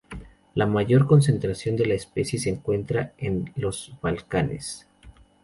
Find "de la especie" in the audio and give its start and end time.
1.75-2.39